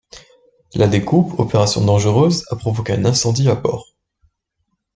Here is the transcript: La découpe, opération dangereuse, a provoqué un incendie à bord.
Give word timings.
La 0.73 0.87
découpe, 0.87 1.37
opération 1.37 1.85
dangereuse, 1.85 2.43
a 2.49 2.55
provoqué 2.55 2.93
un 2.93 3.05
incendie 3.05 3.47
à 3.47 3.53
bord. 3.53 3.93